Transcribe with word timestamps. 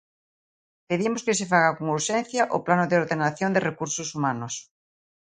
Pedimos 0.89 1.21
que 1.25 1.37
se 1.39 1.49
faga 1.51 1.75
con 1.77 1.85
urxencia 1.97 2.43
o 2.55 2.57
plano 2.65 2.85
de 2.87 2.97
ordenación 3.01 3.49
de 3.53 3.63
recursos 3.69 4.09
humanos. 4.17 4.53